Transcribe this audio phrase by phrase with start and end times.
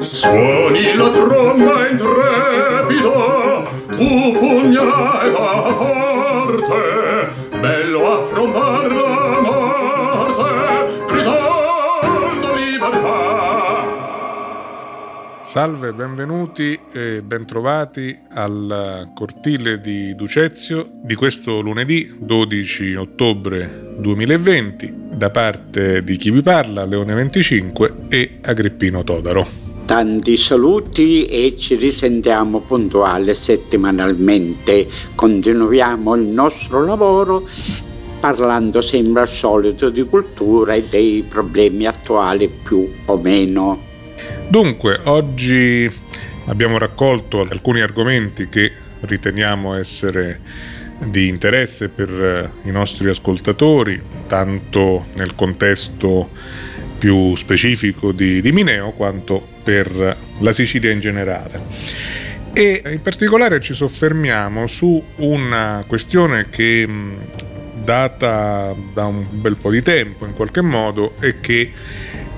[0.00, 3.62] Suoni la tromba intrepida,
[3.96, 5.30] tu pugna e
[5.78, 6.82] forte,
[7.60, 8.93] bello affrontar
[15.54, 25.30] Salve, benvenuti e bentrovati al cortile di Ducezio di questo lunedì 12 ottobre 2020 da
[25.30, 29.46] parte di chi vi parla, Leone 25 e Agrippino Todaro.
[29.84, 34.88] Tanti saluti e ci risentiamo puntuali settimanalmente.
[35.14, 37.48] Continuiamo il nostro lavoro
[38.18, 43.92] parlando sempre al solito di cultura e dei problemi attuali più o meno.
[44.48, 45.90] Dunque, oggi
[46.46, 50.40] abbiamo raccolto alcuni argomenti che riteniamo essere
[50.98, 56.30] di interesse per eh, i nostri ascoltatori, tanto nel contesto
[56.98, 61.62] più specifico di, di Mineo quanto per la Sicilia in generale.
[62.52, 66.88] E in particolare ci soffermiamo su una questione che
[67.82, 71.72] data da un bel po' di tempo in qualche modo e che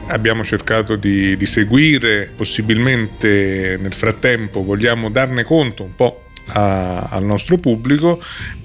[0.08, 7.24] abbiamo cercato di, di seguire, possibilmente nel frattempo vogliamo darne conto un po' a, al
[7.24, 8.22] nostro pubblico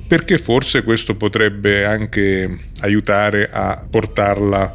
[0.07, 4.71] perché forse questo potrebbe anche aiutare a portarla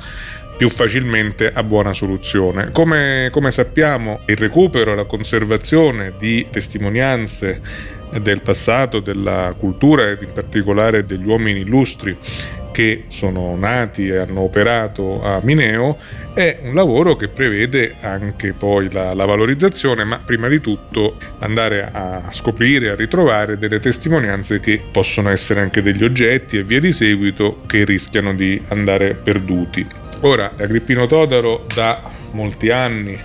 [0.57, 2.71] più facilmente a buona soluzione.
[2.73, 7.61] Come, come sappiamo il recupero e la conservazione di testimonianze
[8.19, 12.17] del passato, della cultura ed in particolare degli uomini illustri
[12.77, 15.97] che sono nati e hanno operato a Mineo
[16.35, 21.89] è un lavoro che prevede anche poi la, la, valorizzazione, ma prima di tutto andare
[21.91, 26.93] a scoprire, a ritrovare delle testimonianze che possono essere anche degli oggetti e via di
[26.93, 29.87] seguito che rischiano di andare perduti.
[30.21, 32.03] Ora, Agrippino Todaro da
[32.33, 33.19] molti anni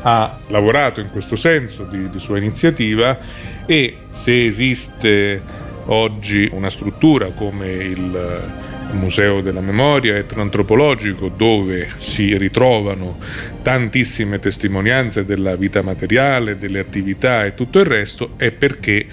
[0.00, 3.18] ha lavorato in questo senso di, di sua iniziativa
[3.66, 5.42] e se esiste
[5.84, 8.64] oggi una struttura come il
[8.96, 13.18] Museo della Memoria etnoantropologico dove si ritrovano
[13.62, 19.06] tantissime testimonianze della vita materiale, delle attività e tutto il resto, è perché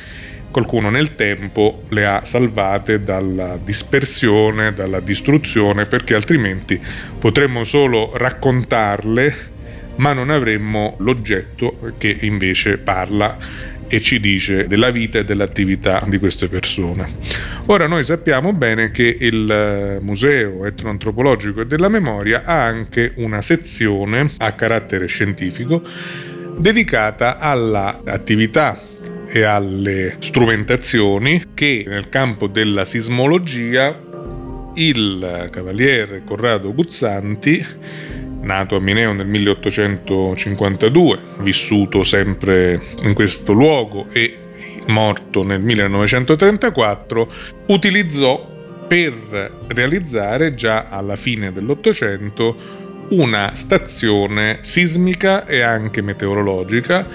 [0.49, 6.79] qualcuno nel tempo le ha salvate dalla dispersione, dalla distruzione, perché altrimenti
[7.19, 9.51] potremmo solo raccontarle
[9.95, 13.37] ma non avremmo l'oggetto che invece parla
[13.87, 17.05] e ci dice della vita e dell'attività di queste persone.
[17.67, 23.41] Ora noi sappiamo bene che il eh, Museo etnoantropologico e della memoria ha anche una
[23.41, 25.81] sezione a carattere scientifico
[26.57, 28.79] dedicata all'attività
[29.25, 33.99] e alle strumentazioni che nel campo della sismologia
[34.75, 37.65] il cavaliere Corrado Guzzanti
[38.43, 44.37] nato a Mineo nel 1852, vissuto sempre in questo luogo e
[44.87, 47.31] morto nel 1934,
[47.67, 48.51] utilizzò
[48.87, 57.07] per realizzare già alla fine dell'Ottocento una stazione sismica e anche meteorologica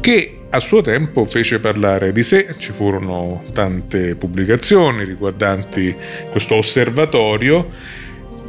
[0.00, 5.94] che a suo tempo fece parlare di sé, ci furono tante pubblicazioni riguardanti
[6.30, 7.70] questo osservatorio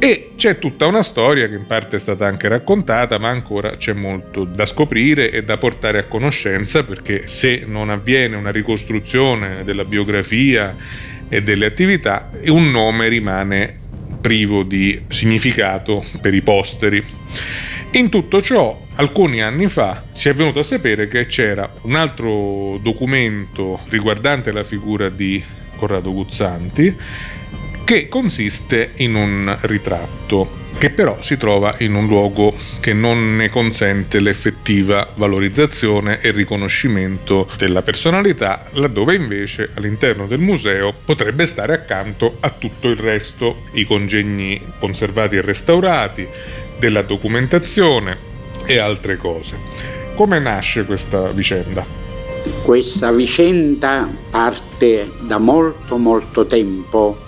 [0.02, 3.92] e c'è tutta una storia che in parte è stata anche raccontata, ma ancora c'è
[3.92, 9.84] molto da scoprire e da portare a conoscenza, perché se non avviene una ricostruzione della
[9.84, 10.74] biografia
[11.28, 13.76] e delle attività, un nome rimane
[14.22, 17.04] privo di significato per i posteri.
[17.92, 22.78] In tutto ciò, alcuni anni fa si è venuto a sapere che c'era un altro
[22.82, 25.44] documento riguardante la figura di
[25.76, 26.96] Corrado Guzzanti
[27.90, 33.50] che consiste in un ritratto che però si trova in un luogo che non ne
[33.50, 42.36] consente l'effettiva valorizzazione e riconoscimento della personalità, laddove invece all'interno del museo potrebbe stare accanto
[42.38, 46.28] a tutto il resto, i congegni conservati e restaurati,
[46.78, 48.16] della documentazione
[48.66, 49.56] e altre cose.
[50.14, 51.84] Come nasce questa vicenda?
[52.62, 57.18] Questa vicenda parte da molto molto tempo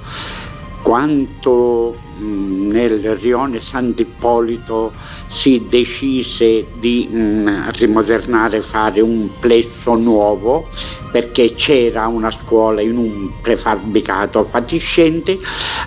[0.82, 4.92] quanto nel rione Sant'Ippolito
[5.26, 10.68] si decise di mh, rimodernare, fare un plesso nuovo
[11.10, 15.38] perché c'era una scuola in un prefabbricato fatiscente,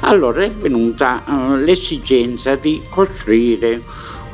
[0.01, 3.81] allora è venuta uh, l'esigenza di costruire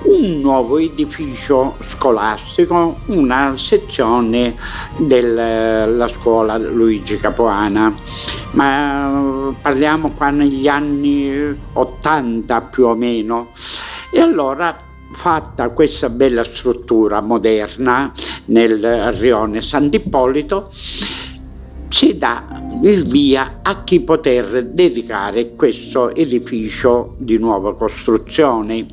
[0.03, 4.55] un nuovo edificio scolastico, una sezione
[4.97, 7.93] della scuola Luigi Capuana,
[8.51, 13.49] ma parliamo qua negli anni 80 più o meno.
[14.11, 14.77] E allora
[15.13, 18.11] fatta questa bella struttura moderna
[18.45, 20.71] nel rione Sant'Ippolito,
[21.89, 22.45] si dà
[22.83, 28.87] il via a chi poter dedicare questo edificio di nuova costruzione.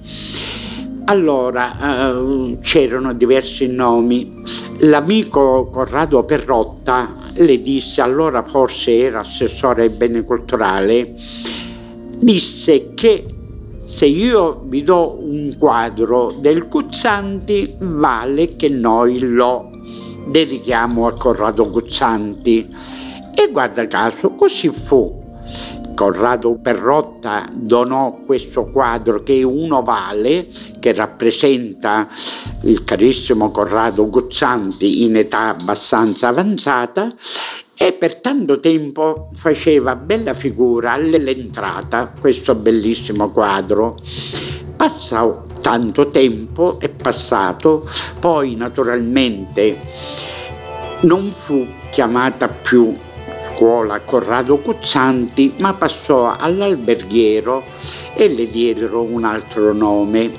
[1.08, 4.42] Allora eh, c'erano diversi nomi.
[4.80, 11.14] L'amico Corrado Perrotta le disse, allora forse era assessore ai beni culturali,
[12.18, 13.24] disse che
[13.86, 19.70] se io vi do un quadro del Guzzanti vale che noi lo
[20.26, 22.68] dedichiamo a Corrado Guzzanti.
[23.34, 25.24] E guarda caso, così fu.
[25.98, 30.46] Corrado Perrotta donò questo quadro che è un ovale
[30.78, 32.08] che rappresenta
[32.62, 37.12] il carissimo Corrado Guzzanti in età abbastanza avanzata
[37.76, 43.98] e per tanto tempo faceva bella figura all'entrata questo bellissimo quadro.
[44.76, 47.90] Passò tanto tempo, è passato,
[48.20, 49.76] poi naturalmente
[51.00, 52.96] non fu chiamata più
[53.40, 57.62] scuola Corrado Cuzzanti, ma passò all'alberghiero
[58.14, 60.30] e le diedero un altro nome.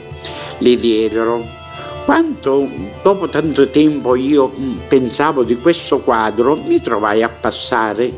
[0.57, 1.57] Le diedero.
[2.05, 2.67] Quando
[3.01, 8.11] dopo tanto tempo io mm, pensavo di questo quadro, mi trovai a passare,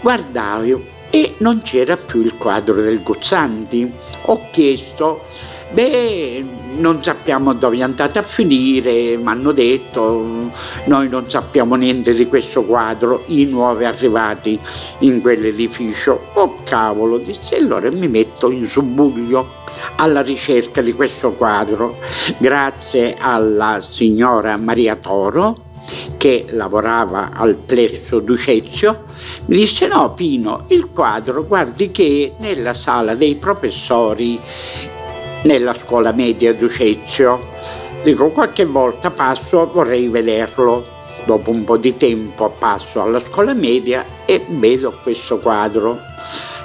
[0.00, 3.90] guardai e non c'era più il quadro del Guzzanti.
[4.26, 5.22] Ho chiesto
[5.72, 6.44] Beh,
[6.76, 10.50] non sappiamo dove è andata a finire, mi hanno detto,
[10.84, 14.58] noi non sappiamo niente di questo quadro, i nuovi arrivati
[15.00, 16.28] in quell'edificio.
[16.34, 19.58] Oh cavolo, disse, allora mi metto in subbuglio
[19.96, 21.98] alla ricerca di questo quadro,
[22.38, 25.68] grazie alla signora Maria Toro,
[26.16, 29.04] che lavorava al plesso Ducezio,
[29.46, 34.38] mi disse no Pino, il quadro guardi che nella sala dei professori
[35.42, 37.48] nella scuola media Ducezio.
[38.02, 40.98] Dico, qualche volta passo, vorrei vederlo.
[41.24, 45.98] Dopo un po' di tempo passo alla scuola media e vedo questo quadro.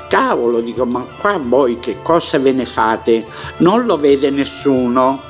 [0.07, 3.25] Cavolo, dico, ma qua voi che cosa ve ne fate?
[3.57, 5.21] Non lo vede nessuno.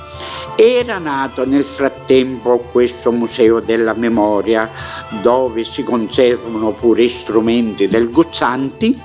[0.55, 4.69] Era nato nel frattempo questo Museo della Memoria
[5.21, 8.97] dove si conservano pure strumenti del Guzzanti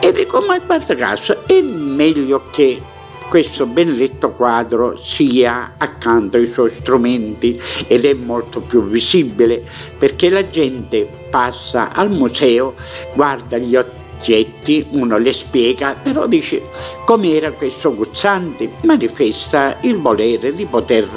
[0.00, 2.80] e dico ma guarda caso è meglio che
[3.28, 9.64] questo benedetto quadro sia accanto ai suoi strumenti ed è molto più visibile
[9.98, 12.74] perché la gente passa al museo,
[13.14, 16.62] guarda gli oggetti, uno le spiega, però dice
[17.04, 21.08] com'era questo Guzzanti, manifesta il volere di poter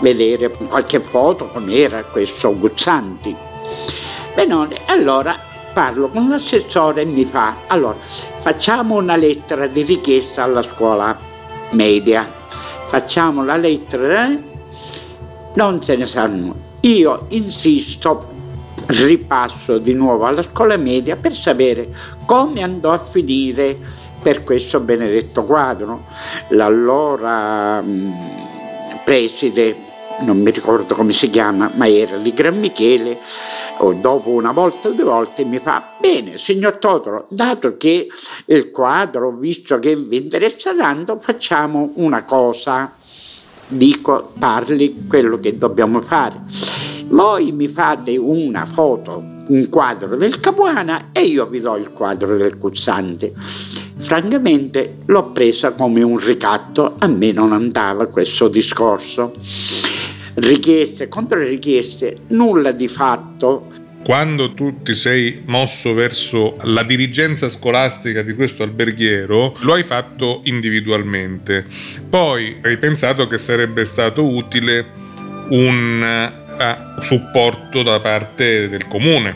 [0.00, 3.34] vedere qualche foto com'era questo Guzzanti.
[4.34, 5.38] Benone, allora
[5.72, 11.25] parlo con l'assessore e mi fa, allora facciamo una lettera di richiesta alla scuola
[11.70, 12.30] media.
[12.86, 14.38] Facciamo la lettera, eh?
[15.54, 16.54] non se ne sanno.
[16.80, 18.34] Io insisto,
[18.86, 21.92] ripasso di nuovo alla scuola media per sapere
[22.24, 23.76] come andò a finire
[24.22, 26.04] per questo benedetto quadro.
[26.48, 28.10] L'allora mm,
[29.04, 29.76] preside,
[30.20, 33.18] non mi ricordo come si chiama, ma era di Gran Michele,
[34.00, 38.06] dopo una volta o due volte mi fa bene signor Totoro dato che
[38.46, 42.94] il quadro visto che vi interessa tanto facciamo una cosa.
[43.68, 46.44] Dico parli quello che dobbiamo fare.
[47.08, 52.36] Voi mi fate una foto un quadro del Capuana e io vi do il quadro
[52.36, 53.32] del Cuzzante.
[53.96, 59.34] Francamente l'ho presa come un ricatto a me non andava questo discorso.
[60.34, 63.75] Richieste, contro richieste, nulla di fatto.
[64.06, 70.42] Quando tu ti sei mosso verso la dirigenza scolastica di questo alberghiero, lo hai fatto
[70.44, 71.66] individualmente.
[72.08, 74.86] Poi hai pensato che sarebbe stato utile
[75.48, 79.34] un uh, supporto da parte del comune.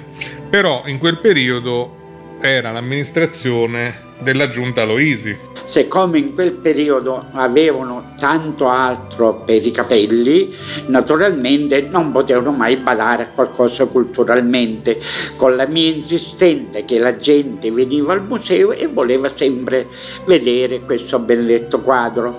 [0.48, 5.36] Però in quel periodo era l'amministrazione della giunta Loisi.
[5.64, 10.54] Siccome in quel periodo avevano tanto altro per i capelli,
[10.86, 15.00] naturalmente non potevano mai badare a qualcosa culturalmente,
[15.36, 19.86] con la mia insistente che la gente veniva al museo e voleva sempre
[20.24, 22.38] vedere questo benedetto quadro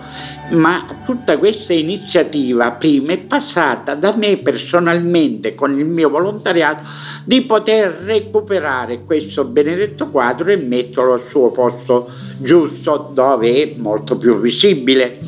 [0.52, 6.84] ma tutta questa iniziativa prima è passata da me personalmente con il mio volontariato
[7.24, 14.18] di poter recuperare questo benedetto quadro e metterlo al suo posto giusto dove è molto
[14.18, 15.20] più visibile.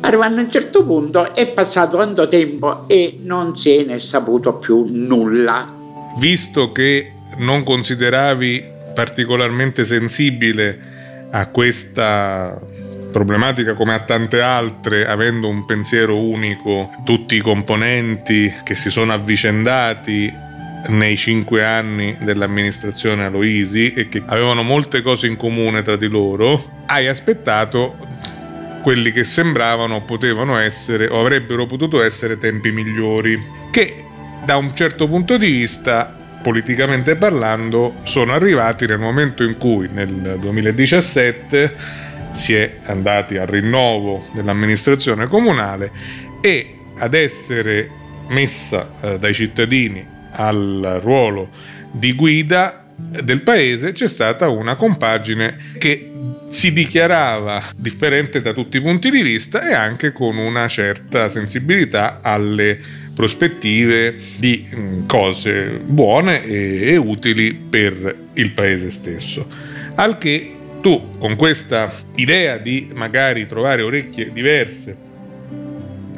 [0.00, 4.54] Arrivando a un certo punto è passato tanto tempo e non se ne è saputo
[4.54, 5.74] più nulla.
[6.18, 12.60] Visto che non consideravi particolarmente sensibile a questa
[13.10, 19.12] problematica come a tante altre, avendo un pensiero unico, tutti i componenti che si sono
[19.12, 20.46] avvicendati
[20.86, 26.62] nei cinque anni dell'amministrazione Aloisi e che avevano molte cose in comune tra di loro,
[26.86, 27.96] hai aspettato
[28.82, 33.38] quelli che sembravano potevano essere o avrebbero potuto essere tempi migliori,
[33.70, 34.04] che
[34.44, 40.36] da un certo punto di vista politicamente parlando sono arrivati nel momento in cui nel
[40.38, 45.90] 2017 si è andati al rinnovo dell'amministrazione comunale
[46.40, 47.90] e ad essere
[48.28, 51.48] messa eh, dai cittadini al ruolo
[51.90, 56.10] di guida del paese c'è stata una compagine che
[56.50, 62.20] si dichiarava differente da tutti i punti di vista e anche con una certa sensibilità
[62.22, 62.78] alle
[63.14, 69.46] prospettive di mm, cose buone e, utili per il paese stesso.
[69.94, 74.96] Al che tu con questa idea di magari trovare orecchie diverse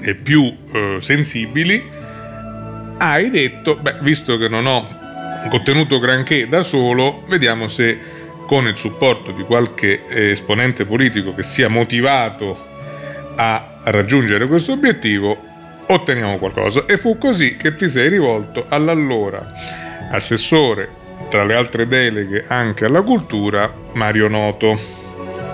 [0.02, 1.98] e più eh, sensibili
[2.98, 4.86] hai detto, beh, visto che non ho
[5.48, 7.98] contenuto granché da solo, vediamo se
[8.46, 12.68] con il supporto di qualche eh, esponente politico che sia motivato
[13.36, 15.40] a raggiungere questo obiettivo,
[15.86, 16.84] otteniamo qualcosa.
[16.84, 19.54] E fu così che ti sei rivolto all'allora
[20.10, 20.88] assessore,
[21.28, 24.99] tra le altre deleghe anche alla cultura, Mario Noto.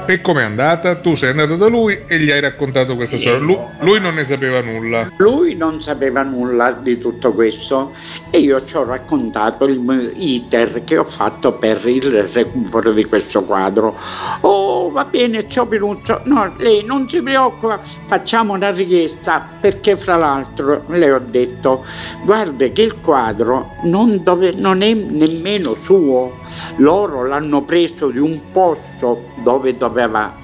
[0.08, 0.94] E com'è andata?
[0.96, 3.40] Tu sei andato da lui e gli hai raccontato questa storia.
[3.40, 5.10] Lui, lui, non ne sapeva nulla.
[5.16, 7.92] Lui non sapeva nulla di tutto questo
[8.30, 13.04] e io ci ho raccontato il mio iter che ho fatto per il recupero di
[13.04, 13.96] questo quadro.
[14.42, 16.20] Oh, va bene, ciò Pinuccio.
[16.24, 21.84] No, lei non si preoccupa, facciamo una richiesta perché fra l'altro le ho detto
[22.22, 26.38] guarda che il quadro non, dove, non è nemmeno suo.
[26.76, 28.95] Loro l'hanno preso di un posto
[29.42, 30.34] dove doveva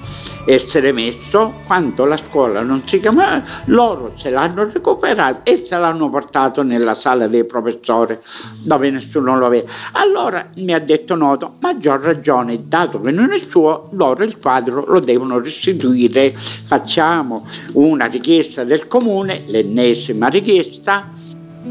[0.45, 6.09] essere messo, quando la scuola non si chiamava, loro se l'hanno recuperato e se l'hanno
[6.09, 8.17] portato nella sala dei professori
[8.61, 9.69] dove nessuno lo aveva.
[9.93, 14.85] Allora mi ha detto Noto, maggior ragione, dato che non è suo, loro il quadro
[14.85, 21.21] lo devono restituire, facciamo una richiesta del comune, l'ennesima richiesta,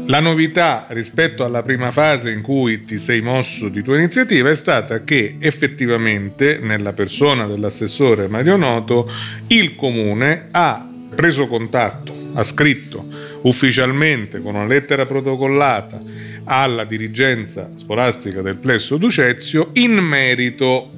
[0.05, 4.55] la novità rispetto alla prima fase in cui ti sei mosso di tua iniziativa è
[4.55, 9.09] stata che effettivamente nella persona dell'assessore Mario Noto
[9.47, 13.05] il comune ha preso contatto, ha scritto
[13.43, 16.01] ufficialmente con una lettera protocollata
[16.45, 20.91] alla dirigenza scolastica del Plesso Ducezio in merito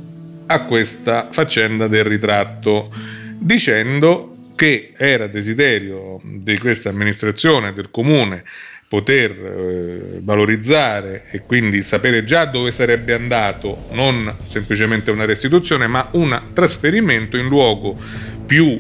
[0.48, 2.92] a questa faccenda del ritratto,
[3.38, 8.44] dicendo che era desiderio di questa amministrazione del comune
[8.88, 16.08] poter eh, valorizzare e quindi sapere già dove sarebbe andato non semplicemente una restituzione ma
[16.12, 17.98] un trasferimento in luogo
[18.46, 18.80] più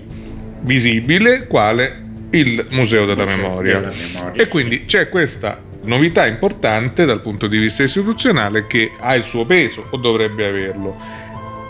[0.62, 3.80] visibile quale il Museo della, Museo Memoria.
[3.80, 4.44] della Memoria.
[4.44, 9.46] E quindi c'è questa novità importante dal punto di vista istituzionale che ha il suo
[9.46, 10.98] peso o dovrebbe averlo.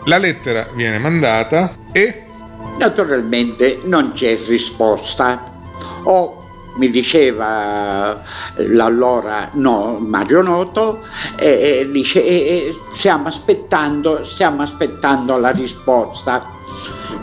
[0.05, 2.23] La lettera viene mandata e...
[2.77, 5.53] Naturalmente non c'è risposta.
[6.03, 6.44] O
[6.77, 8.21] mi diceva
[8.55, 11.01] l'allora no, Mario Noto,
[11.37, 16.53] e, dice e, stiamo aspettando, stiamo aspettando la risposta.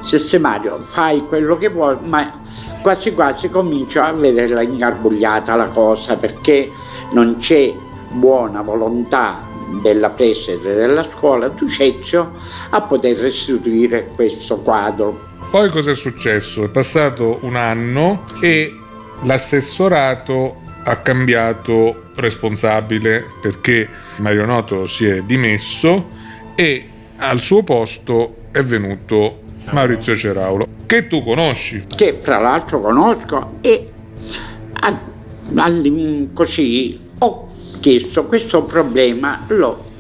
[0.01, 2.41] Se, se Mario fai quello che vuoi, ma
[2.81, 6.71] quasi quasi comincio a vederla ingarbugliata la cosa perché
[7.13, 7.73] non c'è
[8.11, 12.33] buona volontà della preside della scuola Ducezio
[12.71, 15.31] a poter restituire questo quadro.
[15.51, 16.65] Poi cosa è successo?
[16.65, 18.82] È passato un anno e
[19.23, 26.11] l'assessorato ha cambiato responsabile perché Mario Noto si è dimesso
[26.55, 31.85] e al suo posto è venuto Maurizio Ceraulo, che tu conosci.
[31.95, 33.91] Che fra l'altro conosco e
[36.33, 37.49] così ho
[37.81, 39.91] chiesto questo problema, l'ho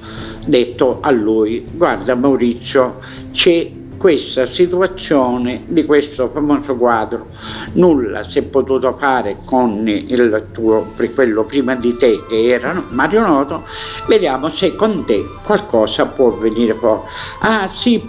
[0.44, 2.98] detto a lui, guarda Maurizio,
[3.32, 3.70] c'è
[4.02, 7.28] questa situazione di questo famoso quadro.
[7.74, 13.20] Nulla si è potuto fare con il tuo, quello prima di te che era Mario
[13.20, 13.62] Noto,
[14.08, 17.02] vediamo se con te qualcosa può venire fuori.
[17.42, 18.02] Ah sì,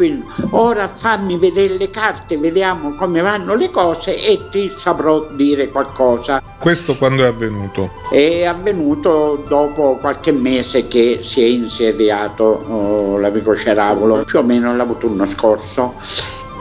[0.50, 6.42] ora fammi vedere le carte, vediamo come vanno le cose e ti saprò dire qualcosa.
[6.58, 7.92] Questo quando è avvenuto?
[8.10, 14.76] È avvenuto dopo qualche mese che si è insediato oh, l'amico Ceravolo, più o meno
[14.76, 15.83] l'autunno scorso.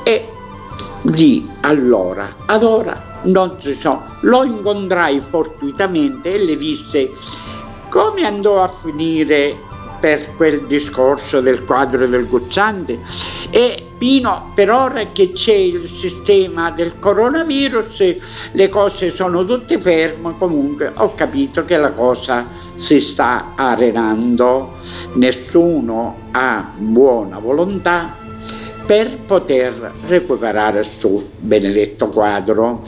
[0.02, 0.28] E
[1.02, 4.00] di allora ad ora non si so.
[4.20, 7.10] Lo incontrai fortuitamente e le disse
[7.88, 9.54] come andò a finire
[10.00, 13.00] per quel discorso del quadro del Guzzante?
[13.50, 18.16] E Peppino, per ora che c'è il sistema del coronavirus,
[18.50, 24.72] le cose sono tutte ferme, comunque ho capito che la cosa si sta arenando,
[25.12, 28.16] nessuno ha buona volontà
[28.86, 32.82] per poter recuperare questo benedetto quadro.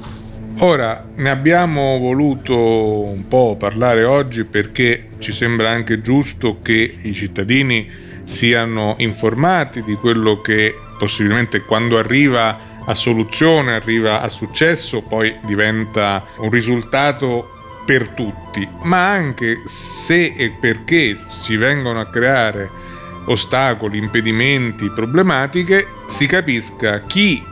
[0.58, 7.12] Ora ne abbiamo voluto un po' parlare oggi perché ci sembra anche giusto che i
[7.12, 7.90] cittadini
[8.24, 16.24] siano informati di quello che possibilmente quando arriva a soluzione, arriva a successo, poi diventa
[16.38, 17.50] un risultato
[17.84, 22.82] per tutti, ma anche se e perché si vengono a creare
[23.26, 27.42] ostacoli, impedimenti, problematiche, si capisca chi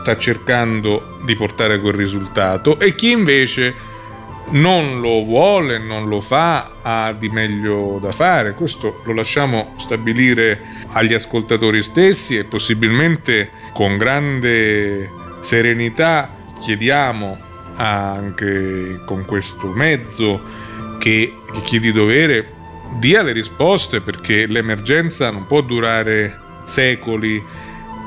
[0.00, 3.90] sta cercando di portare quel risultato e chi invece
[4.50, 8.54] non lo vuole, non lo fa, ha di meglio da fare.
[8.54, 15.08] Questo lo lasciamo stabilire agli ascoltatori stessi e possibilmente con grande
[15.40, 20.40] serenità chiediamo anche con questo mezzo
[20.98, 22.60] che chi di dovere
[22.98, 27.42] dia le risposte perché l'emergenza non può durare secoli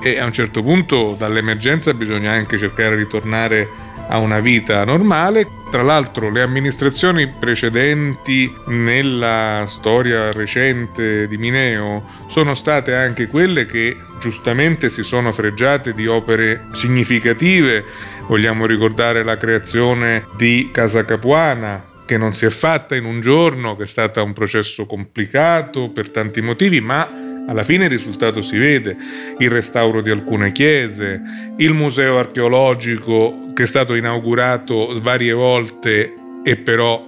[0.02, 3.68] e a un certo punto dall'emergenza bisogna anche cercare di tornare
[4.08, 5.48] a una vita normale.
[5.72, 13.98] Tra l'altro le amministrazioni precedenti nella storia recente di Mineo sono state anche quelle che
[14.20, 17.84] giustamente si sono fregiate di opere significative.
[18.28, 23.76] Vogliamo ricordare la creazione di Casa Capuana, che non si è fatta in un giorno,
[23.76, 28.58] che è stato un processo complicato per tanti motivi, ma alla fine il risultato si
[28.58, 28.96] vede,
[29.38, 31.22] il restauro di alcune chiese,
[31.58, 37.08] il museo archeologico che è stato inaugurato varie volte e però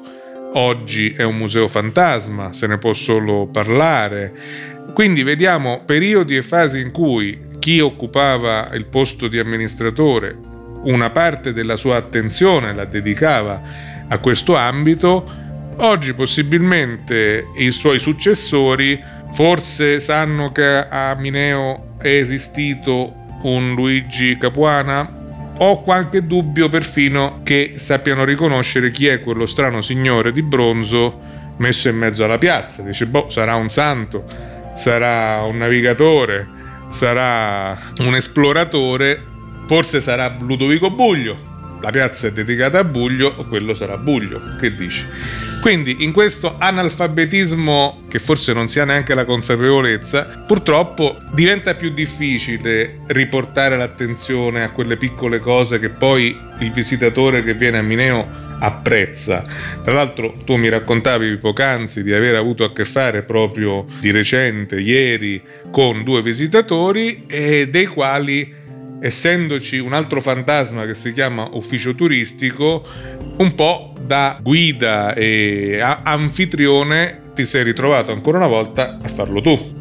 [0.53, 4.33] oggi è un museo fantasma, se ne può solo parlare.
[4.93, 11.53] Quindi vediamo periodi e fasi in cui chi occupava il posto di amministratore una parte
[11.53, 13.61] della sua attenzione la dedicava
[14.07, 15.29] a questo ambito,
[15.77, 25.15] oggi possibilmente i suoi successori Forse sanno che a Mineo è esistito un Luigi Capuana?
[25.59, 31.19] Ho qualche dubbio perfino che sappiano riconoscere chi è quello strano signore di bronzo
[31.57, 32.81] messo in mezzo alla piazza.
[32.81, 34.23] Dice, boh, sarà un santo,
[34.75, 36.47] sarà un navigatore,
[36.89, 39.21] sarà un esploratore,
[39.67, 41.46] forse sarà Ludovico Buglio.
[41.79, 44.41] La piazza è dedicata a Buglio, quello sarà Buglio.
[44.59, 45.05] Che dici?
[45.61, 51.91] Quindi in questo analfabetismo, che forse non si ha neanche la consapevolezza, purtroppo diventa più
[51.91, 58.45] difficile riportare l'attenzione a quelle piccole cose che poi il visitatore che viene a Mineo
[58.59, 59.43] apprezza.
[59.83, 64.79] Tra l'altro tu mi raccontavi poc'anzi di aver avuto a che fare proprio di recente,
[64.79, 68.65] ieri, con due visitatori e dei quali
[68.99, 72.85] essendoci un altro fantasma che si chiama ufficio turistico,
[73.37, 79.75] un po' da guida e anfitrione ti sei ritrovato ancora una volta a farlo tu.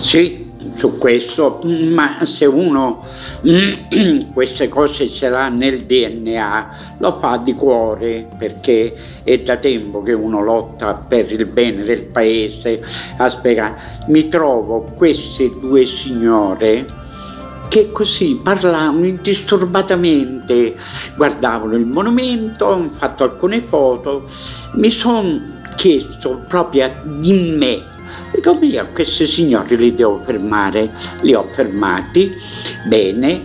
[0.00, 0.43] Sì,
[0.74, 3.04] su questo, ma se uno
[4.32, 10.12] queste cose ce l'ha nel DNA, lo fa di cuore perché è da tempo che
[10.12, 12.84] uno lotta per il bene del paese
[13.16, 13.76] a spiegare.
[14.08, 17.02] Mi trovo queste due signore
[17.68, 20.76] che così parlavano indisturbatamente,
[21.16, 24.24] guardavano il monumento, hanno fatto alcune foto,
[24.74, 25.40] mi sono
[25.74, 27.82] chiesto proprio di me,
[28.32, 32.34] dico io a questi signori li devo fermare, li ho fermati,
[32.86, 33.44] bene,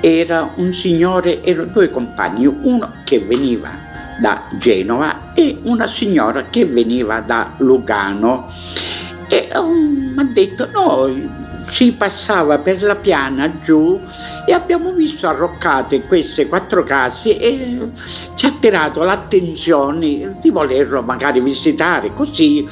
[0.00, 6.66] era un signore, erano due compagni, uno che veniva da Genova e una signora che
[6.66, 8.48] veniva da Lugano
[9.28, 13.98] e um, mi ha detto no si passava per la piana giù
[14.46, 17.90] e abbiamo visto arroccate queste quattro case e
[18.34, 22.66] ci ha attirato l'attenzione di volerlo magari visitare così.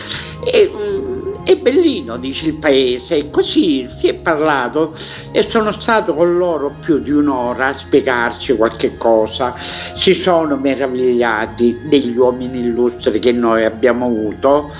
[0.44, 1.09] E, mm,
[1.44, 4.92] è bellino, dice il paese, e così si è parlato
[5.32, 9.54] e sono stato con loro più di un'ora a spiegarci qualche cosa.
[9.58, 14.70] Si sono meravigliati degli uomini illustri che noi abbiamo avuto.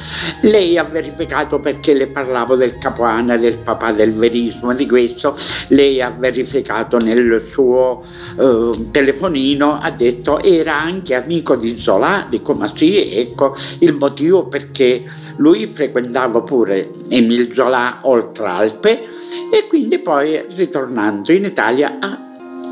[0.43, 5.37] Lei ha verificato perché le parlavo del Capuana, del papà del verismo, di questo.
[5.69, 8.03] Lei ha verificato nel suo
[8.39, 14.47] eh, telefonino, ha detto era anche amico di Zola, dico ma sì, ecco il motivo
[14.47, 15.05] perché
[15.37, 19.09] lui frequentava pure Emil Zola oltre Alpe
[19.53, 22.19] e quindi poi ritornando in Italia ha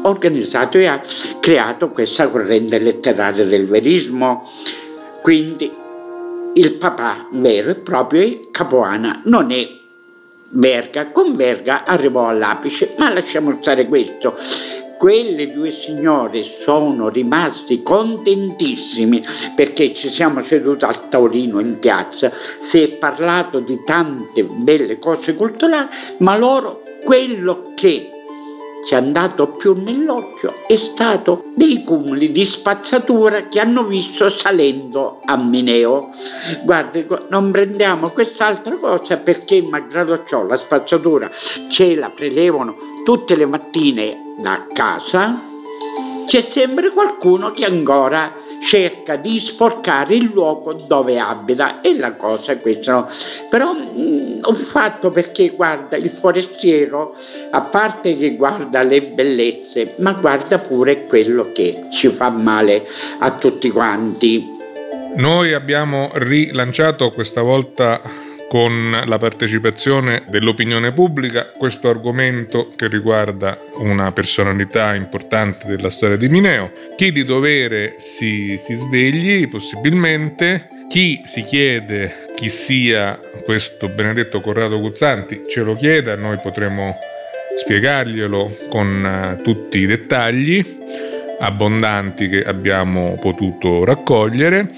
[0.03, 1.01] organizzato e ha
[1.41, 4.49] creato questa corrente letteraria del verismo.
[5.23, 5.71] Quindi
[6.55, 9.77] il papà vero e proprio è Capuana, non è
[10.51, 14.35] Verga, con Verga arrivò all'apice, ma lasciamo stare questo.
[14.99, 19.23] Quelle due signore sono rimasti contentissimi
[19.55, 25.37] perché ci siamo seduti al taurino in piazza, si è parlato di tante belle cose
[25.37, 25.87] culturali,
[26.19, 28.11] ma loro quello che
[28.85, 35.21] ci è andato più nell'occhio è stato dei cumuli di spazzatura che hanno visto salendo
[35.25, 36.11] a Mineo.
[36.65, 41.31] Guardi, non prendiamo quest'altra cosa perché malgrado ciò la spazzatura
[41.69, 45.41] ce la prelevano tutte le mattine da casa,
[46.27, 52.53] c'è sempre qualcuno che ancora cerca di sporcare il luogo dove abita e la cosa
[52.53, 52.93] è questa.
[52.93, 53.09] No?
[53.49, 57.15] Però mh, mm, ho fatto perché guarda il forestiero,
[57.51, 62.87] a parte che guarda le bellezze, ma guarda pure quello che ci fa male
[63.21, 64.57] a tutti quanti.
[65.17, 68.01] Noi abbiamo rilanciato questa volta
[68.49, 76.29] con la partecipazione dell'opinione pubblica questo argomento che riguarda una personalità importante della storia di
[76.29, 76.73] Mineo.
[76.97, 84.81] Chi di dovere si, si svegli possibilmente, chi si chiede chi sia questo benedetto Corrado
[84.81, 86.97] Guzzanti ce lo chieda, noi potremo
[87.59, 90.65] spiegarglielo con uh, tutti i dettagli
[91.41, 94.71] abbondanti che abbiamo potuto raccogliere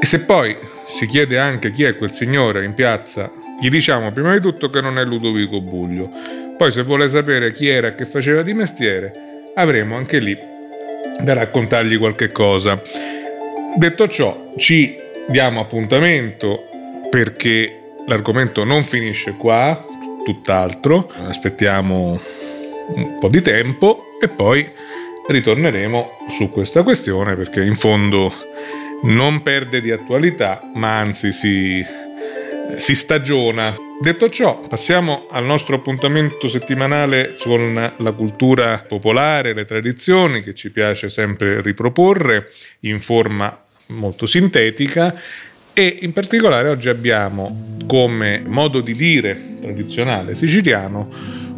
[0.00, 0.56] e se poi
[0.96, 4.80] si chiede anche chi è quel signore in piazza, gli diciamo prima di tutto che
[4.80, 6.10] non è Ludovico Buglio.
[6.56, 9.12] Poi se vuole sapere chi era e che faceva di mestiere,
[9.54, 10.36] avremo anche lì
[11.20, 12.80] da raccontargli qualche cosa.
[13.76, 14.96] Detto ciò, ci
[15.28, 16.64] diamo appuntamento
[17.10, 19.84] perché l'argomento non finisce qua,
[20.24, 22.20] tutt'altro, aspettiamo
[22.94, 24.70] un po' di tempo e poi
[25.26, 28.32] ritorneremo su questa questione perché in fondo
[29.02, 31.84] non perde di attualità, ma anzi si,
[32.76, 33.74] si stagiona.
[34.00, 40.70] Detto ciò, passiamo al nostro appuntamento settimanale con la cultura popolare, le tradizioni che ci
[40.70, 45.14] piace sempre riproporre in forma molto sintetica
[45.74, 51.08] e in particolare oggi abbiamo come modo di dire tradizionale siciliano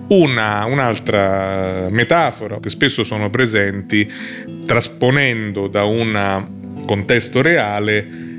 [0.09, 4.11] una, un'altra metafora che spesso sono presenti
[4.67, 8.33] trasponendo da un contesto reale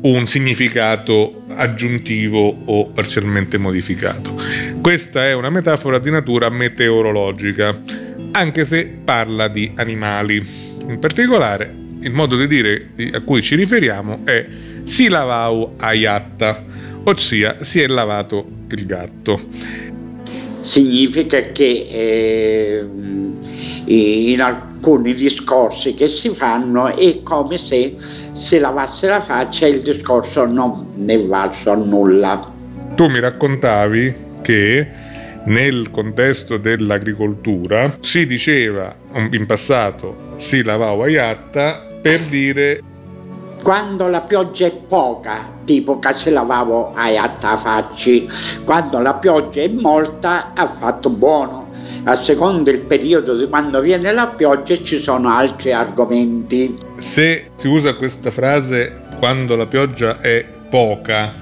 [0.00, 4.40] un significato aggiuntivo o parzialmente modificato.
[4.80, 7.82] Questa è una metafora di natura meteorologica,
[8.32, 10.42] anche se parla di animali.
[10.86, 14.46] In particolare, il modo di dire a cui ci riferiamo è
[14.84, 16.64] si lavau a iatta,
[17.04, 19.40] ossia si è lavato il gatto.
[20.60, 22.86] Significa che eh,
[23.84, 27.94] in alcuni discorsi che si fanno è come se
[28.38, 32.40] se lavasse la faccia il discorso non ne valso a nulla.
[32.94, 34.86] Tu mi raccontavi che
[35.44, 38.94] nel contesto dell'agricoltura si diceva
[39.30, 42.80] in passato si lavava iatta per dire
[43.68, 48.26] quando la pioggia è poca, tipo che se lavavo a iatta facci,
[48.64, 51.68] quando la pioggia è molta ha fatto buono
[52.04, 56.78] a seconda del periodo di quando viene la pioggia ci sono altri argomenti.
[56.96, 61.34] Se si usa questa frase quando la pioggia è poca,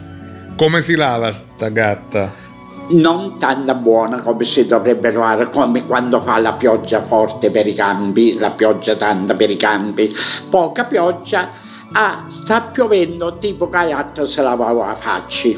[0.56, 2.44] come si lava sta gatta?
[2.88, 7.74] non tanto buona come si dovrebbe fare, come quando fa la pioggia forte per i
[7.74, 10.12] campi, la pioggia tanta per i campi,
[10.48, 15.48] poca pioggia, ah, sta piovendo tipo che se lavava la faccia.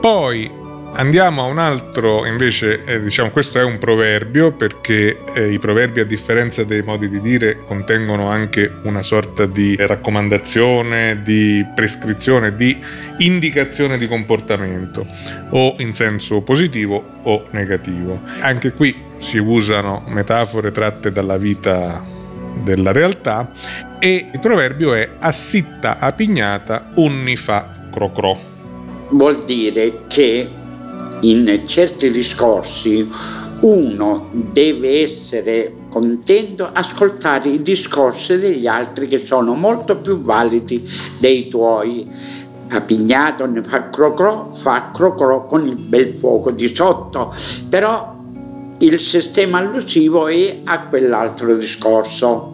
[0.00, 0.62] Poi
[0.96, 5.98] Andiamo a un altro, invece, eh, diciamo, questo è un proverbio perché eh, i proverbi,
[5.98, 12.78] a differenza dei modi di dire, contengono anche una sorta di raccomandazione, di prescrizione, di
[13.18, 15.04] indicazione di comportamento,
[15.50, 18.20] o in senso positivo o negativo.
[18.38, 22.13] Anche qui si usano metafore tratte dalla vita
[22.64, 23.52] della realtà
[24.00, 28.36] e il proverbio è assitta a pignata unni fa crocro.
[29.10, 30.48] Vuol dire che
[31.20, 33.08] in certi discorsi
[33.60, 40.86] uno deve essere contento ascoltare i discorsi degli altri che sono molto più validi
[41.18, 42.10] dei tuoi.
[42.70, 47.32] A Pignato ne fa crocro, fa crocro con il bel fuoco di sotto,
[47.68, 48.14] però
[48.78, 52.53] il sistema allusivo è a quell'altro discorso.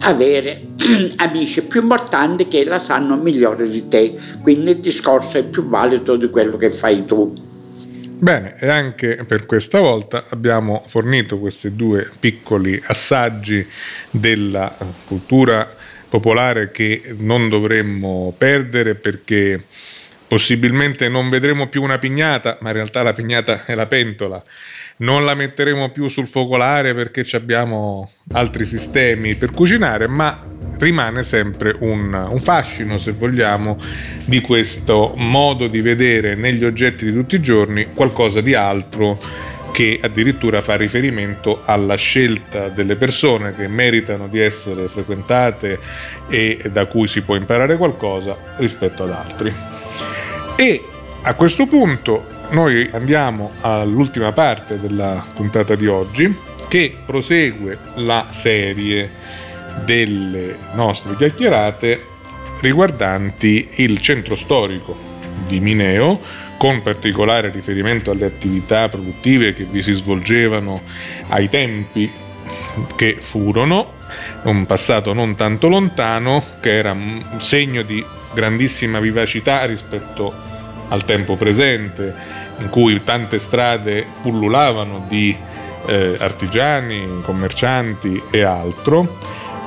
[0.00, 0.62] Avere
[1.16, 6.16] amici più importanti che la sanno migliore di te, quindi il discorso è più valido
[6.16, 7.46] di quello che fai tu.
[8.20, 13.64] Bene, e anche per questa volta abbiamo fornito questi due piccoli assaggi
[14.10, 14.74] della
[15.06, 15.72] cultura
[16.08, 19.64] popolare che non dovremmo perdere perché
[20.28, 24.40] possibilmente non vedremo più una pignata, ma in realtà la pignata è la pentola.
[24.98, 30.44] Non la metteremo più sul focolare perché abbiamo altri sistemi per cucinare, ma
[30.78, 33.80] rimane sempre un, un, fascino, se vogliamo,
[34.24, 39.20] di questo modo di vedere negli oggetti di tutti i giorni qualcosa di altro
[39.72, 45.78] che addirittura fa riferimento alla scelta delle persone che meritano di essere frequentate
[46.28, 49.77] e da cui si può imparare qualcosa rispetto ad altri.
[50.56, 50.84] E
[51.22, 56.34] a questo punto noi andiamo all'ultima parte della puntata di oggi
[56.68, 59.10] che prosegue la serie
[59.84, 62.04] delle nostre chiacchierate
[62.60, 64.96] riguardanti il centro storico
[65.46, 66.20] di Mineo
[66.58, 70.82] con particolare riferimento alle attività produttive che vi si svolgevano
[71.28, 72.10] ai tempi
[72.96, 73.92] che furono,
[74.42, 76.96] un passato non tanto lontano, che era
[77.38, 80.32] segno di grandissima vivacità rispetto
[80.88, 82.14] al tempo presente,
[82.58, 85.36] in cui tante strade pullulavano di
[85.86, 89.18] eh, artigiani, commercianti e altro.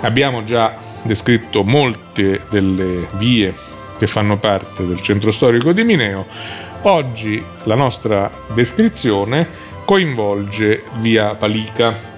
[0.02, 3.54] Abbiamo già descritto molte delle vie
[3.97, 6.26] che fanno parte del centro storico di Mineo.
[6.84, 9.47] Oggi la nostra descrizione
[9.86, 12.11] coinvolge via Palica.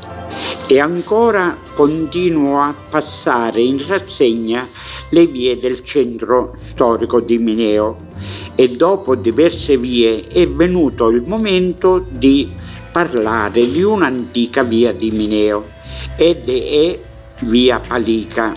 [0.66, 4.68] E ancora continuo a passare in rassegna
[5.10, 8.12] le vie del centro storico di Mineo
[8.56, 12.50] e dopo diverse vie è venuto il momento di
[12.92, 15.70] parlare di un'antica via di Mineo
[16.16, 17.00] ed è
[17.42, 18.56] via Palica.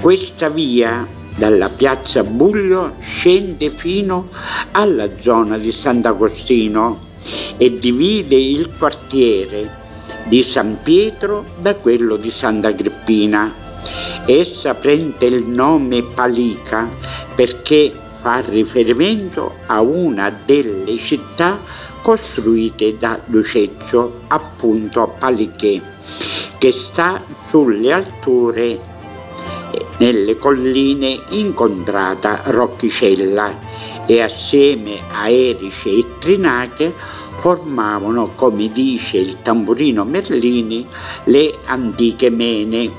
[0.00, 4.28] Questa via dalla piazza Buglio scende fino
[4.70, 7.12] alla zona di Sant'Agostino
[7.56, 9.82] e divide il quartiere
[10.24, 13.52] di San Pietro da quello di Sant'Agrippina.
[14.26, 16.88] Essa prende il nome Palica
[17.34, 21.58] perché fa riferimento a una delle città
[22.00, 25.80] costruite da Lucezio, appunto a Paliché,
[26.58, 28.92] che sta sulle alture
[29.98, 33.72] nelle colline incontrata Roccicella
[34.06, 36.92] e assieme a Erice e Trinache
[37.44, 40.86] formavano, come dice il tamburino Merlini,
[41.24, 42.90] le antiche mene.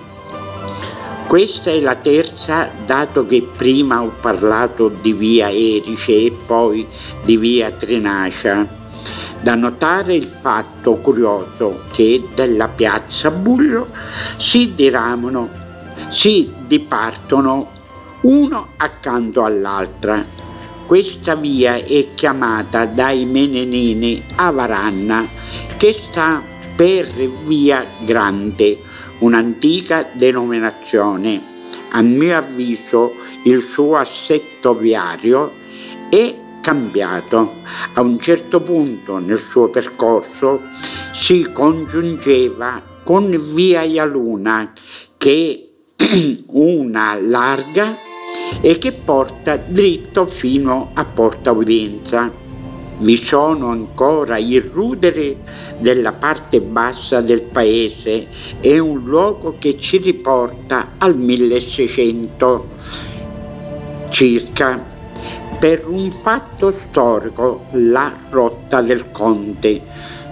[1.25, 6.86] Questa è la terza, dato che prima ho parlato di via Erice e poi
[7.23, 8.67] di via Trinacia.
[9.41, 13.88] Da notare il fatto curioso che dalla piazza Buglio
[14.38, 15.49] si diramano
[16.10, 17.71] si dipartono
[18.21, 20.35] uno accanto all'altra.
[20.86, 25.28] Questa via è chiamata dai Menenini Avaranna,
[25.78, 26.43] che sta
[26.76, 27.08] per
[27.43, 28.82] Via Grande,
[29.19, 31.41] un'antica denominazione.
[31.89, 33.13] A mio avviso
[33.45, 35.54] il suo assetto viario
[36.08, 37.63] è cambiato.
[37.93, 40.62] A un certo punto nel suo percorso
[41.13, 44.71] si congiungeva con Via Ialuna,
[45.17, 45.71] che
[46.45, 48.05] una larga
[48.62, 52.32] e che porta dritto fino a Porta Udenza.
[52.98, 55.38] Vi sono ancora i ruderi
[55.80, 58.28] della parte bassa del paese
[58.62, 62.68] è un luogo che ci riporta al 1600
[64.10, 64.82] circa
[65.60, 69.82] per un fatto storico la rotta del conte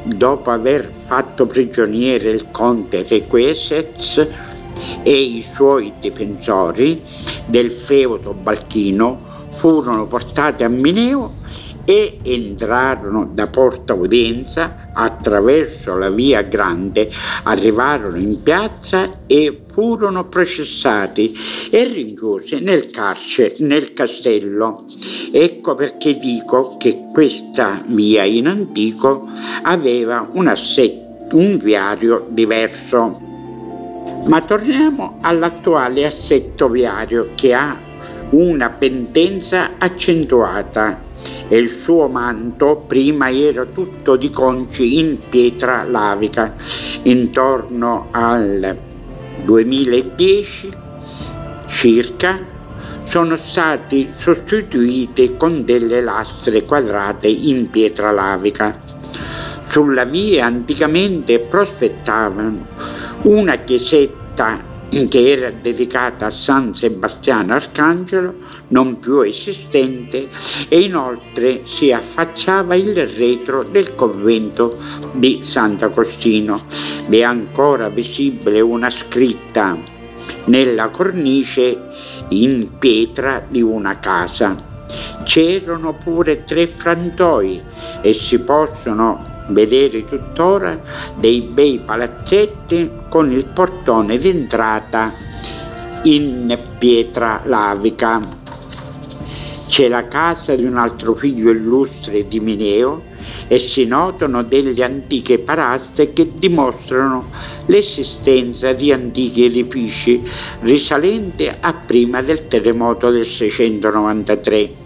[0.03, 4.27] dopo aver fatto prigioniere il conte Requesez
[5.03, 7.01] e i suoi difensori
[7.45, 9.19] del feudo balchino
[9.49, 11.41] furono portati a Mineo
[11.85, 17.09] e entrarono da Porta Udenza attraverso la via Grande,
[17.43, 21.35] arrivarono in piazza e furono processati
[21.69, 24.85] e rinchiusi nel carcere, nel castello.
[25.31, 29.27] Ecco perché dico che questa via in antico
[29.63, 33.32] aveva un assetto, un viario diverso.
[34.25, 37.77] Ma torniamo all'attuale assetto viario che ha
[38.29, 41.01] una pendenza accentuata
[41.47, 46.55] e il suo manto prima era tutto di conci in pietra lavica.
[47.03, 48.77] Intorno al
[49.43, 50.73] 2010
[51.67, 52.39] circa
[53.03, 58.79] sono stati sostituiti con delle lastre quadrate in pietra lavica.
[59.61, 62.67] Sulla via anticamente prospettavano
[63.23, 64.71] una chiesetta
[65.09, 68.33] che era dedicata a San Sebastiano Arcangelo,
[68.69, 70.29] non più esistente,
[70.67, 74.77] e inoltre si affacciava il retro del convento
[75.13, 76.61] di Sant'Agostino.
[77.09, 79.75] È ancora visibile una scritta
[80.45, 81.79] nella cornice
[82.29, 84.71] in pietra di una casa
[85.23, 87.61] C'erano pure tre frantoi
[88.01, 90.81] e si possono vedere tuttora
[91.17, 95.13] dei bei palazzetti con il portone d'entrata
[96.03, 98.41] in pietra lavica.
[99.67, 103.11] C'è la casa di un altro figlio illustre di Mineo
[103.47, 107.29] e si notano delle antiche paraste che dimostrano
[107.67, 110.21] l'esistenza di antichi edifici
[110.61, 114.82] risalenti a prima del terremoto del 693.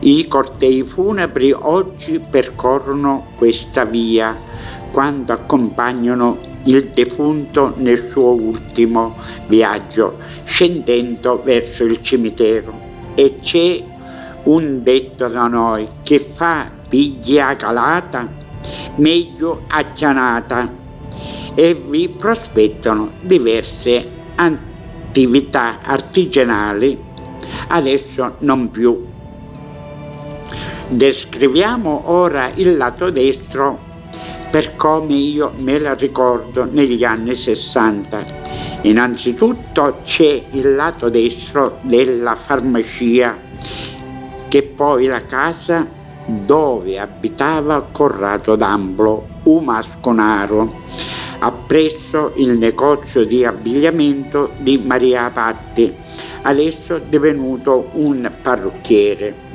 [0.00, 4.36] I cortei funebri oggi percorrono questa via
[4.90, 12.78] quando accompagnano il defunto nel suo ultimo viaggio, scendendo verso il cimitero.
[13.14, 13.82] E c'è
[14.44, 18.28] un detto da noi che fa piglia calata,
[18.96, 20.70] meglio accianata
[21.54, 26.98] e vi prospettano diverse attività artigianali,
[27.68, 29.05] adesso non più.
[30.88, 33.76] Descriviamo ora il lato destro
[34.52, 38.24] per come io me la ricordo negli anni 60.
[38.82, 43.36] Innanzitutto c'è il lato destro della farmacia,
[44.46, 45.84] che poi la casa
[46.24, 50.82] dove abitava Corrado d'Amblo, un masconaro,
[51.40, 55.92] appresso il negozio di abbigliamento di Maria Patti,
[56.42, 59.45] adesso divenuto un parrucchiere.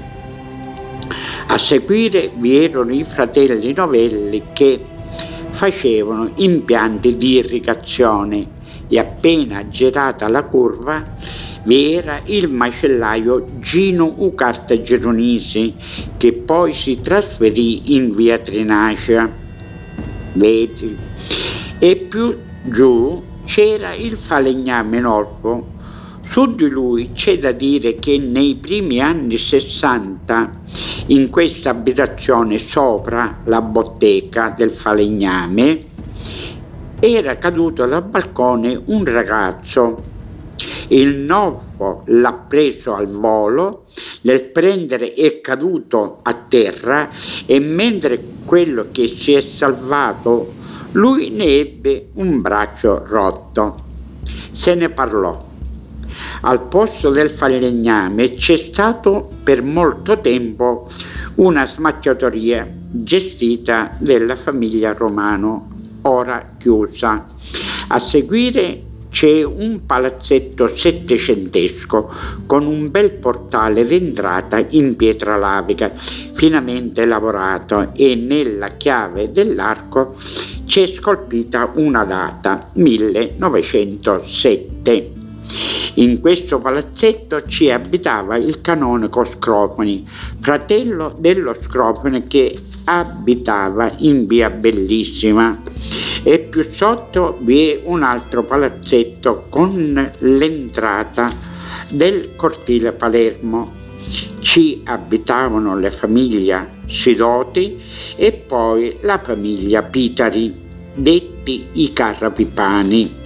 [1.52, 4.80] A seguire vi erano i fratelli Novelli che
[5.50, 8.48] facevano impianti di irrigazione
[8.88, 11.14] e appena girata la curva
[11.64, 15.76] vi era il macellaio Gino Ucarta Geronisi
[16.16, 19.30] che poi si trasferì in via Trinacea.
[20.32, 20.98] Vedi?
[21.80, 22.34] E più
[22.64, 25.68] giù c'era il falegname Norpo.
[26.22, 30.60] Su di lui c'è da dire che nei primi anni 60
[31.12, 35.86] in questa abitazione sopra la bottega del falegname
[37.00, 40.10] era caduto dal balcone un ragazzo
[40.90, 43.86] il novo l'ha preso al volo,
[44.22, 47.10] nel prendere è caduto a terra
[47.46, 50.54] e mentre quello che si è salvato,
[50.92, 53.84] lui ne ebbe un braccio rotto.
[54.52, 55.51] Se ne parlò.
[56.44, 60.88] Al posto del falegname c'è stato per molto tempo
[61.36, 65.70] una smacchiatoria gestita dalla famiglia Romano,
[66.02, 67.28] ora chiusa.
[67.90, 72.12] A seguire c'è un palazzetto settecentesco
[72.48, 80.16] con un bel portale d'entrata in pietra lavica finamente lavorato e nella chiave dell'arco
[80.66, 85.20] c'è scolpita una data 1907.
[85.96, 90.08] In questo palazzetto ci abitava il canonico Scroponi,
[90.40, 95.62] fratello dello Scropone che abitava in via Bellissima
[96.24, 101.30] e più sotto vi è un altro palazzetto con l'entrata
[101.90, 103.80] del cortile Palermo.
[104.40, 107.80] Ci abitavano le famiglie Sidoti
[108.16, 110.54] e poi la famiglia Pitari,
[110.94, 113.21] detti i Carrapipani.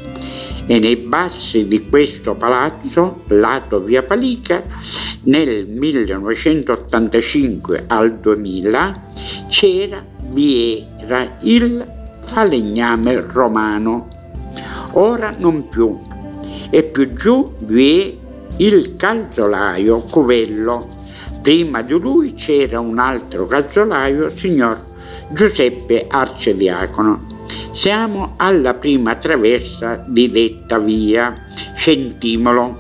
[0.68, 4.64] E nei bassi di questo palazzo, lato via Palica,
[5.24, 9.04] nel 1985 al 2000
[9.48, 11.86] c'era, vi era il
[12.22, 14.10] falegname romano.
[14.94, 16.00] Ora non più.
[16.72, 18.12] E più giù vi è
[18.58, 21.04] il calzolaio Cuvello.
[21.42, 24.84] Prima di lui c'era un altro calzolaio, signor
[25.30, 27.35] Giuseppe Arcediacono.
[27.76, 32.80] Siamo alla prima traversa di detta via Centimolo.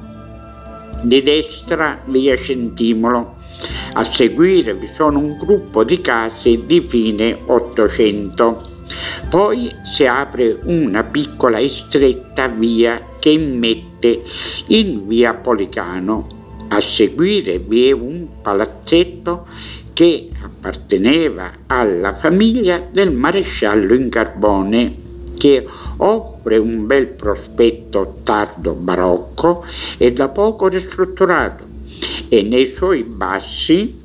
[1.01, 3.35] Di destra via Centimolo.
[3.91, 8.85] A seguire vi sono un gruppo di case di fine Ottocento.
[9.29, 14.23] Poi si apre una piccola e stretta via che immette
[14.67, 16.45] in via Policano.
[16.69, 19.45] A seguire vi è un palazzetto
[19.95, 24.93] che apparteneva alla famiglia del maresciallo in carbone
[25.37, 25.65] che
[25.97, 29.63] offre un bel prospetto tardo barocco
[29.97, 31.63] e da poco ristrutturato
[32.27, 34.03] e nei suoi bassi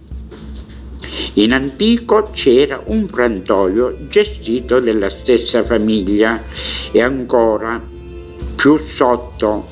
[1.35, 6.41] in antico c'era un frantoio gestito dalla stessa famiglia
[6.93, 7.83] e ancora
[8.55, 9.67] più sotto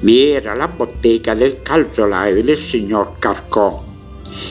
[0.00, 3.82] vi era la bottega del calzolaio del signor Carcò.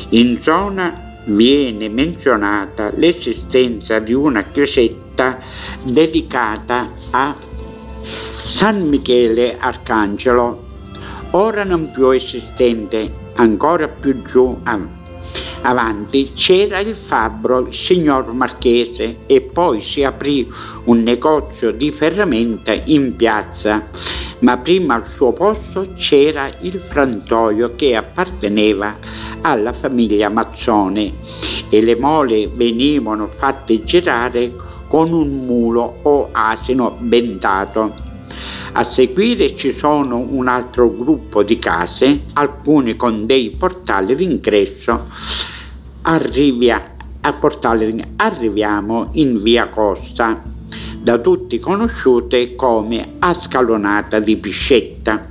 [0.10, 5.40] In zona viene menzionata l'esistenza di una chiesetta
[5.84, 7.36] dedicata a
[8.32, 10.64] San Michele Arcangelo,
[11.32, 14.60] ora non più esistente, ancora più giù
[15.62, 20.48] avanti c'era il fabbro signor Marchese e poi si aprì
[20.86, 23.90] un negozio di ferramenta in piazza,
[24.40, 28.98] ma prima al suo posto c'era il frantoio che apparteneva
[29.42, 31.14] alla famiglia Mazzone
[31.70, 34.54] e le mole venivano fatte girare
[34.88, 38.04] con un mulo o asino bentato.
[38.74, 45.08] A seguire ci sono un altro gruppo di case, alcuni con dei portali d'ingresso.
[46.02, 46.94] Arrivia,
[47.40, 50.42] portale, arriviamo in via Costa,
[51.06, 55.24] da tutti conosciute come Ascalonata di Piscetta,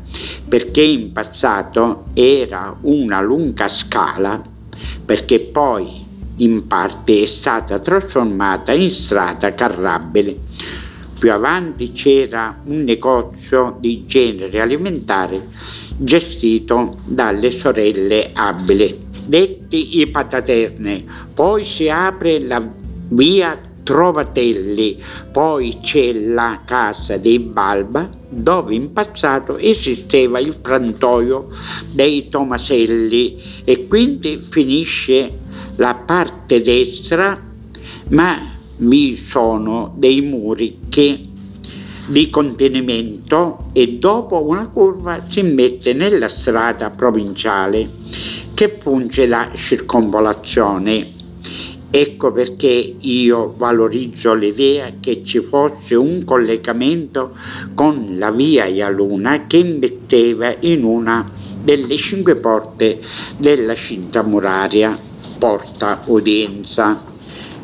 [0.46, 4.40] perché in passato era una lunga scala,
[5.04, 6.06] perché poi
[6.36, 10.36] in parte è stata trasformata in strada carrabile
[11.18, 15.48] più avanti c'era un negozio di genere alimentare
[15.96, 21.04] gestito dalle sorelle abili, detti i pataterne.
[21.34, 22.62] Poi si apre la
[23.08, 31.48] via Trovatelli, poi c'è la casa dei Balba, dove in passato esisteva il frantoio
[31.92, 35.38] dei Tomaselli e quindi finisce
[35.76, 37.40] la parte destra,
[38.08, 41.28] ma vi sono dei muri che
[42.06, 47.88] di contenimento e dopo una curva si mette nella strada provinciale
[48.54, 51.13] che funge da circonvolazione.
[51.96, 57.36] Ecco perché io valorizzo l'idea che ci fosse un collegamento
[57.72, 61.30] con la via Ialuna che metteva in una
[61.62, 62.98] delle cinque porte
[63.36, 64.98] della cinta muraria,
[65.38, 67.00] porta udienza.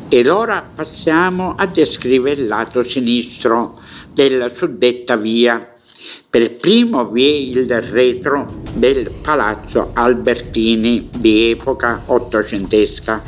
[0.07, 3.81] Ed ora passiamo a descrivere il lato sinistro
[4.13, 5.73] della suddetta via.
[6.29, 13.21] Per primo vi è il retro del palazzo Albertini di epoca ottocentesca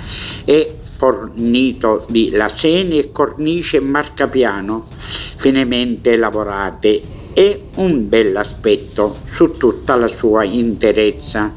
[0.45, 4.87] e fornito di lasene e cornice marcapiano
[5.35, 7.01] finemente lavorate
[7.33, 11.51] e un bell'aspetto su tutta la sua interezza.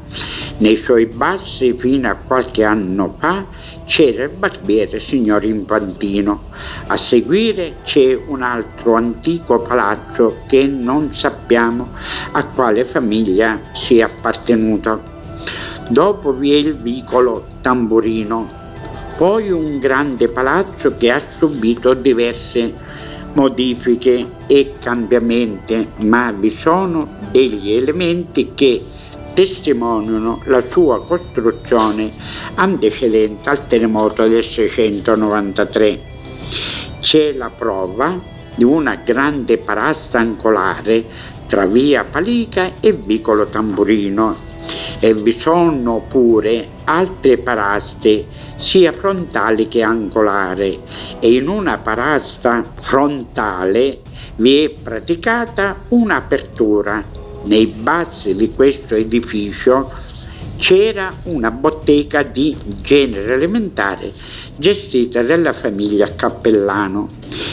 [0.57, 3.45] Nei suoi bassi fino a qualche anno fa
[3.85, 6.49] c'era il barbiere signor Infantino.
[6.87, 11.89] A seguire c'è un altro antico palazzo che non sappiamo
[12.31, 15.15] a quale famiglia sia appartenuto.
[15.89, 18.49] Dopo vi è il vicolo Tamburino,
[19.17, 22.71] poi un grande palazzo che ha subito diverse
[23.33, 28.79] modifiche e cambiamenti, ma vi sono degli elementi che
[29.33, 32.11] testimoniano la sua costruzione
[32.55, 36.01] antecedente al terremoto del 693.
[36.99, 38.21] C'è la prova
[38.53, 41.03] di una grande parasta angolare
[41.47, 44.45] tra via Palica e Vicolo Tamburino
[44.99, 50.79] e vi sono pure altre paraste sia frontali che angolari
[51.19, 54.01] e in una parasta frontale
[54.35, 57.03] vi è praticata un'apertura.
[57.43, 59.89] Nei bassi di questo edificio
[60.57, 64.11] c'era una bottega di genere elementare
[64.57, 67.09] gestita dalla famiglia Cappellano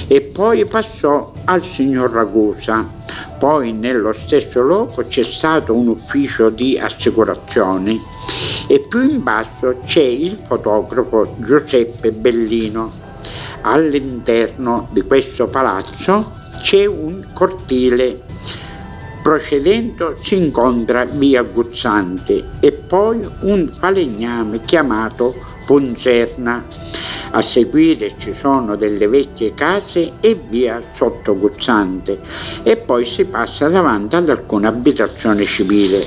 [0.08, 3.02] e poi passò al signor Ragusa.
[3.38, 8.00] Poi nello stesso luogo c'è stato un ufficio di assicurazioni
[8.66, 13.02] e più in basso c'è il fotografo Giuseppe Bellino.
[13.62, 18.22] All'interno di questo palazzo c'è un cortile
[19.24, 26.66] Procedendo si incontra via Guzzante e poi un falegname chiamato Ponzerna.
[27.30, 32.20] A seguire ci sono delle vecchie case e via sotto Guzzante
[32.64, 36.04] e poi si passa davanti ad alcune abitazioni civili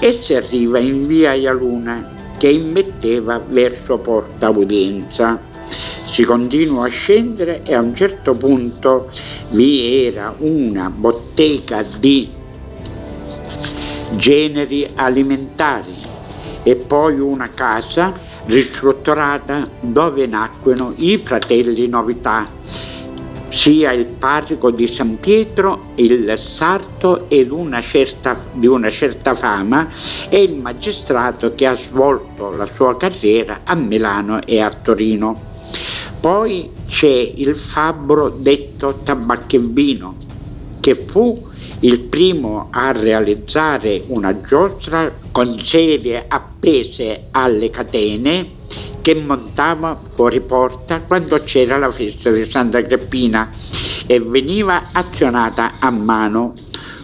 [0.00, 5.40] e si arriva in via Ialuna che immetteva verso Porta Udienza.
[6.10, 9.08] Si continua a scendere e a un certo punto
[9.50, 12.35] vi era una bottega di
[14.12, 15.94] generi alimentari
[16.62, 18.12] e poi una casa
[18.46, 22.48] ristrutturata dove nacquero i fratelli Novità,
[23.48, 29.88] sia il parroco di San Pietro, il sarto una certa, di una certa fama
[30.28, 35.40] e il magistrato che ha svolto la sua carriera a Milano e a Torino.
[36.20, 40.16] Poi c'è il fabbro detto tabacco vino,
[40.80, 41.54] che fu
[41.86, 48.54] il primo a realizzare una giostra con sedie appese alle catene
[49.00, 53.48] che montava fuori porta quando c'era la festa di Santa Creppina
[54.04, 56.54] e veniva azionata a mano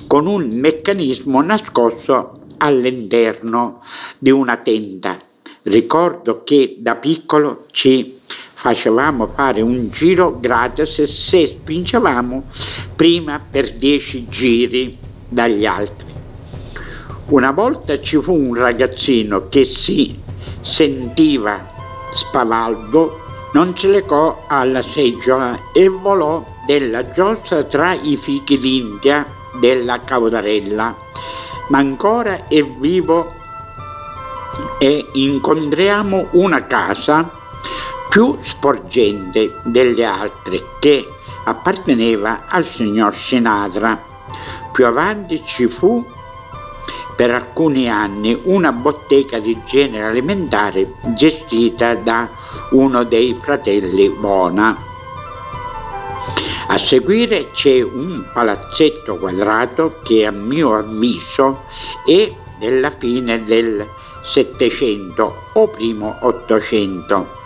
[0.08, 3.82] con un meccanismo nascosto all'interno
[4.18, 5.16] di una tenda.
[5.62, 8.18] ricordo che da piccolo ci
[8.62, 12.44] facevamo fare un giro gratis se spingevamo
[12.94, 14.96] prima per dieci giri
[15.28, 16.06] dagli altri.
[17.30, 20.16] Una volta ci fu un ragazzino che si
[20.60, 21.72] sentiva
[22.08, 23.22] spavaldo,
[23.54, 29.26] non ce lecò alla seggiola e volò della giostra tra i fichi d'India
[29.58, 30.96] della Caudarella,
[31.66, 33.34] ma ancora è vivo
[34.78, 37.40] e incontriamo una casa
[38.12, 41.08] più sporgente delle altre che
[41.44, 43.98] apparteneva al signor Sinatra.
[44.70, 46.04] Più avanti ci fu
[47.16, 52.28] per alcuni anni una bottega di genere alimentare gestita da
[52.72, 54.76] uno dei fratelli Bona.
[56.66, 61.62] A seguire c'è un palazzetto quadrato che a mio avviso
[62.04, 63.88] è della fine del
[64.22, 67.40] Settecento o primo Ottocento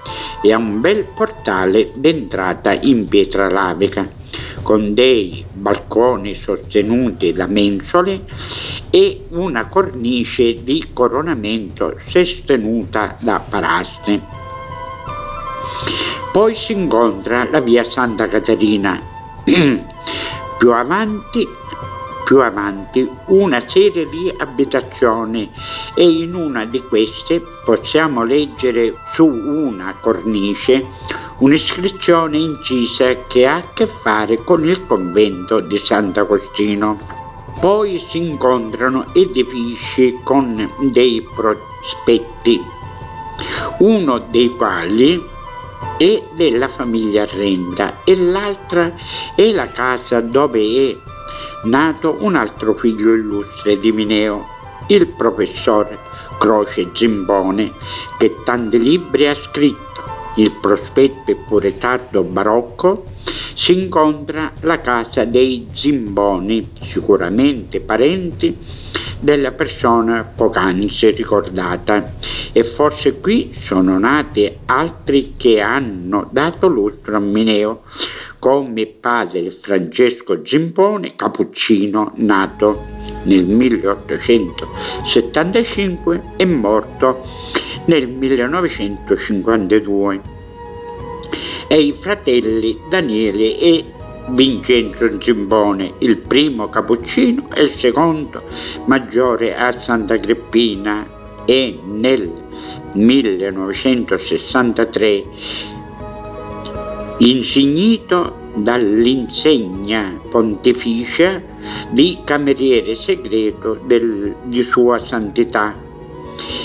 [0.47, 4.09] e ha un bel portale d'entrata in pietra lavica
[4.63, 8.25] con dei balconi sostenuti da mensole
[8.91, 14.21] e una cornice di coronamento sostenuta da paraste.
[16.33, 19.01] Poi si incontra la via Santa Caterina.
[20.59, 21.47] più avanti
[22.27, 25.49] più avanti una serie di abitazioni
[25.95, 30.85] e in una di queste possiamo leggere su una cornice
[31.39, 36.99] un'iscrizione incisa che ha a che fare con il convento di Sant'Agostino.
[37.61, 42.61] Poi si incontrano edifici con dei prospetti,
[43.79, 45.23] uno dei quali
[45.97, 48.93] è della famiglia Renda e l'altra
[49.35, 51.06] è la casa dove è
[51.67, 54.47] nato un altro figlio illustre di Mineo,
[54.89, 55.99] il professor
[56.39, 57.73] Croce Zimbone,
[58.19, 59.85] che tanti libri ha scritto.
[60.37, 63.05] Il prospetto è pure tardo barocco,
[63.55, 68.57] si incontra la casa dei Zimboni, sicuramente parenti
[69.21, 72.15] della persona poc'anzi ricordata.
[72.53, 77.83] E forse qui sono nati altri che hanno dato lustro a Mineo
[78.39, 82.85] come padre Francesco Zimbone Cappuccino nato
[83.25, 87.23] nel 1875 e morto
[87.87, 90.35] nel 1952
[91.69, 93.85] e i fratelli Daniele e
[94.31, 98.43] Vincenzo Zimbone, il primo cappuccino e il secondo
[98.87, 101.07] maggiore a Santa Greppina
[101.45, 102.33] e nel
[102.93, 105.25] 1963
[107.19, 111.41] insignito dall'insegna pontificia
[111.91, 115.75] di cameriere segreto del, di Sua Santità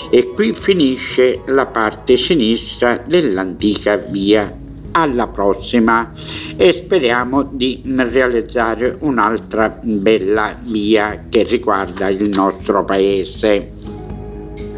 [0.09, 4.61] e qui finisce la parte sinistra dell'antica via.
[4.93, 6.11] Alla prossima
[6.57, 13.71] e speriamo di realizzare un'altra bella via che riguarda il nostro paese.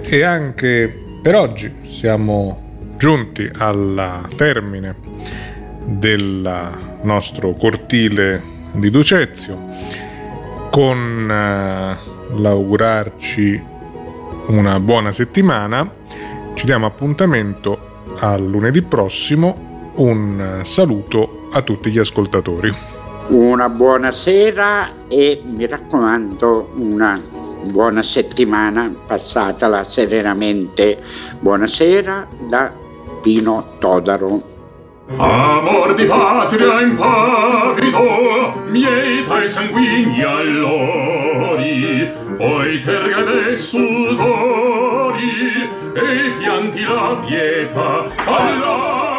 [0.02, 4.96] E anche per oggi siamo giunti al termine
[5.86, 6.70] del
[7.02, 8.42] nostro cortile
[8.74, 9.58] di Ducezio
[10.70, 11.98] con eh,
[12.36, 13.64] l'augurarci
[14.48, 15.90] una buona settimana.
[16.54, 19.73] Ci diamo appuntamento a lunedì prossimo.
[19.96, 22.74] Un saluto a tutti gli ascoltatori.
[23.28, 27.22] Una buona sera e mi raccomando una
[27.70, 30.98] buona settimana, passatela serenamente.
[31.40, 32.74] Buonasera da
[33.22, 34.42] Pino Todaro.
[35.16, 45.30] Amor di patria impavido, miei tra i sanguigni allori, poi terga e sudori,
[45.94, 49.13] e pianti la pietà, allora